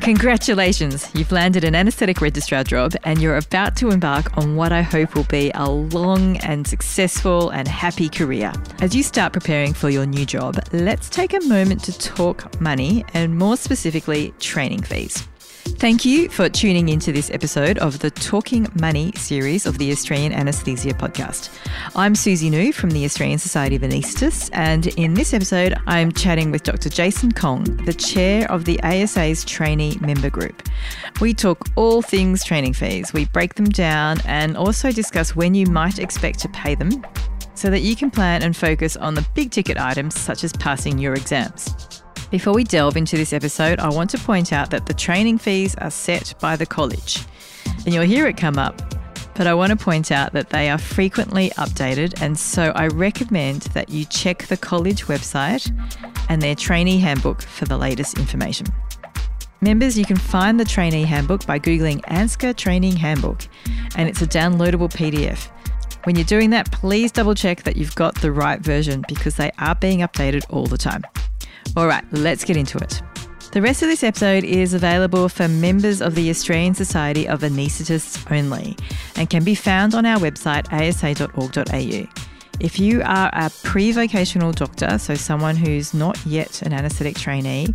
Congratulations, 0.00 1.10
you've 1.14 1.30
landed 1.30 1.62
an 1.62 1.74
anaesthetic 1.74 2.22
registrar 2.22 2.64
job 2.64 2.94
and 3.04 3.20
you're 3.20 3.36
about 3.36 3.76
to 3.76 3.90
embark 3.90 4.34
on 4.38 4.56
what 4.56 4.72
I 4.72 4.80
hope 4.80 5.14
will 5.14 5.24
be 5.24 5.52
a 5.54 5.70
long 5.70 6.38
and 6.38 6.66
successful 6.66 7.50
and 7.50 7.68
happy 7.68 8.08
career. 8.08 8.50
As 8.80 8.96
you 8.96 9.02
start 9.02 9.34
preparing 9.34 9.74
for 9.74 9.90
your 9.90 10.06
new 10.06 10.24
job, 10.24 10.58
let's 10.72 11.10
take 11.10 11.34
a 11.34 11.40
moment 11.40 11.84
to 11.84 11.98
talk 11.98 12.58
money 12.62 13.04
and 13.12 13.38
more 13.38 13.58
specifically, 13.58 14.32
training 14.40 14.82
fees. 14.82 15.28
Thank 15.78 16.04
you 16.04 16.28
for 16.28 16.48
tuning 16.48 16.88
into 16.90 17.12
this 17.12 17.30
episode 17.30 17.78
of 17.78 17.98
the 18.00 18.10
Talking 18.10 18.66
Money 18.80 19.12
series 19.16 19.66
of 19.66 19.78
the 19.78 19.90
Australian 19.92 20.32
Anesthesia 20.32 20.90
Podcast. 20.90 21.50
I'm 21.96 22.14
Suzi 22.14 22.50
Nou 22.50 22.72
from 22.72 22.90
the 22.90 23.04
Australian 23.04 23.38
Society 23.38 23.76
of 23.76 23.82
Anaesthetists, 23.82 24.50
and 24.52 24.88
in 24.98 25.14
this 25.14 25.32
episode, 25.32 25.74
I'm 25.86 26.12
chatting 26.12 26.50
with 26.50 26.62
Dr. 26.62 26.88
Jason 26.88 27.32
Kong, 27.32 27.64
the 27.84 27.94
chair 27.94 28.50
of 28.50 28.64
the 28.66 28.78
ASA's 28.82 29.44
trainee 29.44 29.96
member 30.00 30.28
group. 30.28 30.68
We 31.20 31.32
talk 31.32 31.68
all 31.76 32.02
things 32.02 32.44
training 32.44 32.74
fees, 32.74 33.12
we 33.12 33.24
break 33.26 33.54
them 33.54 33.68
down, 33.68 34.18
and 34.26 34.56
also 34.56 34.92
discuss 34.92 35.34
when 35.34 35.54
you 35.54 35.66
might 35.66 35.98
expect 35.98 36.40
to 36.40 36.48
pay 36.50 36.74
them 36.74 37.04
so 37.54 37.70
that 37.70 37.80
you 37.80 37.96
can 37.96 38.10
plan 38.10 38.42
and 38.42 38.56
focus 38.56 38.96
on 38.96 39.14
the 39.14 39.26
big 39.34 39.50
ticket 39.50 39.78
items 39.78 40.18
such 40.18 40.44
as 40.44 40.52
passing 40.54 40.98
your 40.98 41.14
exams. 41.14 41.99
Before 42.30 42.54
we 42.54 42.62
delve 42.62 42.96
into 42.96 43.16
this 43.16 43.32
episode, 43.32 43.80
I 43.80 43.88
want 43.88 44.08
to 44.10 44.18
point 44.18 44.52
out 44.52 44.70
that 44.70 44.86
the 44.86 44.94
training 44.94 45.38
fees 45.38 45.74
are 45.74 45.90
set 45.90 46.32
by 46.38 46.54
the 46.54 46.64
college. 46.64 47.24
And 47.84 47.92
you'll 47.92 48.04
hear 48.04 48.28
it 48.28 48.36
come 48.36 48.56
up, 48.56 48.80
but 49.34 49.48
I 49.48 49.54
want 49.54 49.70
to 49.70 49.76
point 49.76 50.12
out 50.12 50.32
that 50.34 50.50
they 50.50 50.70
are 50.70 50.78
frequently 50.78 51.50
updated, 51.50 52.22
and 52.22 52.38
so 52.38 52.70
I 52.76 52.86
recommend 52.86 53.62
that 53.74 53.88
you 53.88 54.04
check 54.04 54.46
the 54.46 54.56
college 54.56 55.06
website 55.06 55.72
and 56.28 56.40
their 56.40 56.54
trainee 56.54 57.00
handbook 57.00 57.42
for 57.42 57.64
the 57.64 57.76
latest 57.76 58.16
information. 58.16 58.68
Members, 59.60 59.98
you 59.98 60.04
can 60.04 60.16
find 60.16 60.60
the 60.60 60.64
trainee 60.64 61.02
handbook 61.02 61.44
by 61.46 61.58
Googling 61.58 62.00
ANZCA 62.02 62.56
Training 62.56 62.94
Handbook, 62.94 63.48
and 63.96 64.08
it's 64.08 64.22
a 64.22 64.26
downloadable 64.26 64.88
PDF. 64.88 65.48
When 66.04 66.14
you're 66.14 66.24
doing 66.24 66.50
that, 66.50 66.70
please 66.70 67.10
double 67.10 67.34
check 67.34 67.64
that 67.64 67.76
you've 67.76 67.96
got 67.96 68.14
the 68.20 68.30
right 68.30 68.60
version 68.60 69.04
because 69.08 69.34
they 69.34 69.50
are 69.58 69.74
being 69.74 69.98
updated 69.98 70.44
all 70.48 70.66
the 70.66 70.78
time. 70.78 71.02
All 71.76 71.86
right, 71.86 72.04
let's 72.12 72.44
get 72.44 72.56
into 72.56 72.78
it. 72.78 73.02
The 73.52 73.60
rest 73.60 73.82
of 73.82 73.88
this 73.88 74.04
episode 74.04 74.44
is 74.44 74.74
available 74.74 75.28
for 75.28 75.48
members 75.48 76.00
of 76.00 76.14
the 76.14 76.30
Australian 76.30 76.74
Society 76.74 77.26
of 77.26 77.40
Anaesthetists 77.40 78.30
only 78.30 78.76
and 79.16 79.28
can 79.28 79.42
be 79.42 79.56
found 79.56 79.92
on 79.94 80.06
our 80.06 80.18
website 80.18 80.72
asa.org.au. 80.72 82.24
If 82.60 82.78
you 82.78 83.02
are 83.02 83.30
a 83.32 83.50
pre 83.64 83.90
vocational 83.90 84.52
doctor, 84.52 84.98
so 84.98 85.14
someone 85.14 85.56
who's 85.56 85.92
not 85.94 86.24
yet 86.24 86.62
an 86.62 86.72
anaesthetic 86.72 87.16
trainee, 87.16 87.74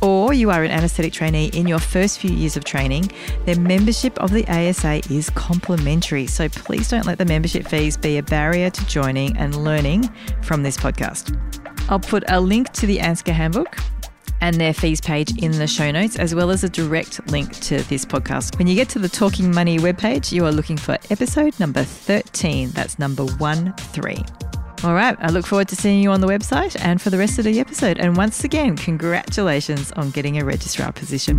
or 0.00 0.32
you 0.32 0.50
are 0.50 0.64
an 0.64 0.70
anaesthetic 0.70 1.12
trainee 1.12 1.46
in 1.48 1.66
your 1.66 1.78
first 1.78 2.18
few 2.18 2.30
years 2.30 2.56
of 2.56 2.64
training, 2.64 3.10
then 3.44 3.62
membership 3.62 4.16
of 4.18 4.30
the 4.30 4.46
ASA 4.48 5.02
is 5.12 5.28
complimentary. 5.30 6.26
So 6.26 6.48
please 6.48 6.88
don't 6.88 7.04
let 7.04 7.18
the 7.18 7.26
membership 7.26 7.66
fees 7.66 7.96
be 7.96 8.16
a 8.16 8.22
barrier 8.22 8.70
to 8.70 8.86
joining 8.86 9.36
and 9.36 9.62
learning 9.62 10.08
from 10.42 10.62
this 10.62 10.76
podcast. 10.76 11.36
I'll 11.88 12.00
put 12.00 12.24
a 12.28 12.40
link 12.40 12.72
to 12.72 12.86
the 12.86 12.98
ANZCA 12.98 13.32
handbook 13.32 13.76
and 14.40 14.56
their 14.60 14.74
fees 14.74 15.00
page 15.00 15.40
in 15.40 15.52
the 15.52 15.66
show 15.66 15.90
notes, 15.90 16.16
as 16.16 16.34
well 16.34 16.50
as 16.50 16.64
a 16.64 16.68
direct 16.68 17.30
link 17.30 17.52
to 17.60 17.82
this 17.84 18.04
podcast. 18.04 18.58
When 18.58 18.66
you 18.66 18.74
get 18.74 18.88
to 18.90 18.98
the 18.98 19.08
Talking 19.08 19.54
Money 19.54 19.78
webpage, 19.78 20.32
you 20.32 20.44
are 20.44 20.52
looking 20.52 20.76
for 20.76 20.98
episode 21.10 21.58
number 21.60 21.84
13. 21.84 22.70
That's 22.70 22.98
number 22.98 23.24
one 23.24 23.72
three. 23.74 24.24
All 24.84 24.94
right, 24.94 25.16
I 25.20 25.28
look 25.28 25.46
forward 25.46 25.68
to 25.68 25.76
seeing 25.76 26.02
you 26.02 26.10
on 26.10 26.20
the 26.20 26.26
website 26.26 26.76
and 26.80 27.00
for 27.00 27.10
the 27.10 27.18
rest 27.18 27.38
of 27.38 27.44
the 27.44 27.60
episode. 27.60 28.00
And 28.00 28.16
once 28.16 28.42
again, 28.42 28.76
congratulations 28.76 29.92
on 29.92 30.10
getting 30.10 30.38
a 30.38 30.44
registrar 30.44 30.90
position. 30.90 31.38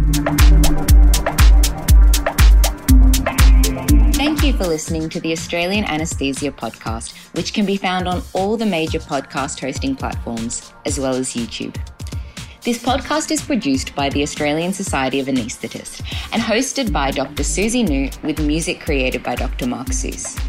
Thank 4.24 4.42
you 4.42 4.54
for 4.54 4.66
listening 4.66 5.10
to 5.10 5.20
the 5.20 5.34
Australian 5.34 5.84
Anesthesia 5.84 6.50
Podcast, 6.50 7.12
which 7.36 7.54
can 7.54 7.66
be 7.66 7.76
found 7.76 8.08
on 8.08 8.24
all 8.32 8.56
the 8.56 8.66
major 8.66 9.00
podcast 9.00 9.60
hosting 9.60 9.98
platforms, 9.98 10.72
as 10.86 10.98
well 10.98 11.14
as 11.14 11.34
YouTube. 11.34 11.76
This 12.62 12.82
podcast 12.82 13.32
is 13.32 13.42
produced 13.42 13.94
by 13.96 14.08
the 14.08 14.24
Australian 14.24 14.72
Society 14.72 15.20
of 15.20 15.28
Anaesthetists 15.28 16.02
and 16.32 16.42
hosted 16.42 16.94
by 16.94 17.12
Dr. 17.12 17.44
Suzi 17.44 17.86
Nou 17.86 18.10
with 18.26 18.40
music 18.40 18.80
created 18.80 19.24
by 19.24 19.36
Dr. 19.36 19.68
Mark 19.68 19.88
Seuss. 19.88 20.40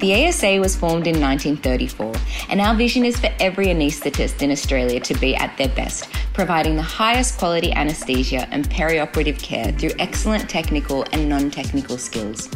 The 0.00 0.26
ASA 0.26 0.60
was 0.60 0.76
formed 0.76 1.06
in 1.06 1.18
1934, 1.18 2.12
and 2.50 2.60
our 2.60 2.74
vision 2.74 3.06
is 3.06 3.18
for 3.18 3.30
every 3.40 3.68
anaesthetist 3.68 4.42
in 4.42 4.50
Australia 4.50 5.00
to 5.00 5.14
be 5.14 5.34
at 5.34 5.56
their 5.56 5.70
best, 5.70 6.10
providing 6.34 6.76
the 6.76 6.82
highest 6.82 7.38
quality 7.38 7.72
anaesthesia 7.72 8.46
and 8.50 8.68
perioperative 8.68 9.42
care 9.42 9.72
through 9.72 9.92
excellent 9.98 10.50
technical 10.50 11.06
and 11.12 11.30
non 11.30 11.50
technical 11.50 11.96
skills. 11.96 12.50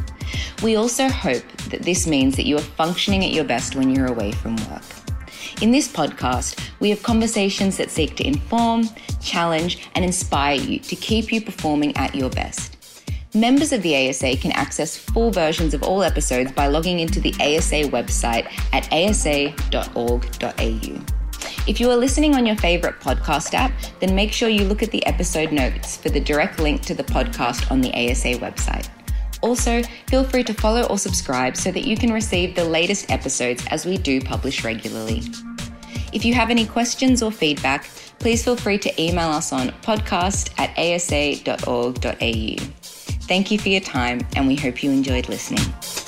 We 0.62 0.76
also 0.76 1.08
hope 1.08 1.44
that 1.70 1.82
this 1.82 2.06
means 2.06 2.36
that 2.36 2.46
you 2.46 2.56
are 2.56 2.70
functioning 2.76 3.24
at 3.24 3.32
your 3.32 3.44
best 3.44 3.76
when 3.76 3.94
you're 3.94 4.06
away 4.06 4.32
from 4.32 4.56
work. 4.70 4.82
In 5.60 5.70
this 5.70 5.88
podcast, 5.88 6.58
we 6.80 6.90
have 6.90 7.02
conversations 7.02 7.76
that 7.76 7.90
seek 7.90 8.16
to 8.16 8.26
inform, 8.26 8.88
challenge, 9.22 9.88
and 9.94 10.04
inspire 10.04 10.56
you 10.56 10.78
to 10.80 10.96
keep 10.96 11.32
you 11.32 11.40
performing 11.40 11.96
at 11.96 12.14
your 12.14 12.30
best. 12.30 12.76
Members 13.34 13.72
of 13.72 13.82
the 13.82 14.08
ASA 14.08 14.36
can 14.36 14.52
access 14.52 14.96
full 14.96 15.30
versions 15.30 15.74
of 15.74 15.82
all 15.82 16.02
episodes 16.02 16.52
by 16.52 16.68
logging 16.68 17.00
into 17.00 17.20
the 17.20 17.32
ASA 17.34 17.88
website 17.91 18.46
at 18.72 18.91
asa.org.au. 18.92 19.54
If 21.66 21.80
you 21.80 21.91
are 21.91 21.96
listening 21.96 22.34
on 22.34 22.46
your 22.46 22.56
favourite 22.56 23.00
podcast 23.00 23.54
app, 23.54 23.72
then 23.98 24.14
make 24.14 24.32
sure 24.32 24.48
you 24.48 24.64
look 24.64 24.82
at 24.82 24.91
the 24.91 25.04
episode 25.06 25.50
notes 25.50 25.96
for 25.96 26.10
the 26.10 26.20
direct 26.20 26.60
link 26.60 26.82
to 26.82 26.94
the 26.94 27.04
podcast 27.04 27.70
on 27.70 27.80
the 27.80 27.91
ASA 27.91 28.34
website. 28.34 28.88
Also, 29.44 29.82
feel 30.09 30.25
free 30.25 30.43
to 30.43 30.55
follow 30.55 30.84
or 30.84 30.97
subscribe 30.97 31.55
so 31.55 31.71
that 31.71 31.84
you 31.84 31.99
can 31.99 32.10
receive 32.10 32.55
the 32.55 32.65
latest 32.65 33.10
episodes 33.10 33.62
as 33.71 33.84
we 33.84 33.99
do 33.99 34.19
publish 34.19 34.65
regularly. 34.65 35.22
If 36.15 36.25
you 36.25 36.32
have 36.32 36.49
any 36.49 36.65
questions 36.65 37.22
or 37.22 37.31
feedback, 37.31 37.84
please 38.21 38.43
feel 38.43 38.56
free 38.56 38.78
to 38.78 39.03
email 39.03 39.28
us 39.28 39.53
on 39.53 39.69
podcast 39.83 40.50
at 40.59 40.71
asa.org.au. 40.78 42.56
Thank 43.28 43.50
you 43.50 43.59
for 43.59 43.69
your 43.69 43.83
time, 43.83 44.27
and 44.34 44.47
we 44.47 44.56
hope 44.56 44.83
you 44.83 44.91
enjoyed 44.91 45.28
listening. 45.28 46.03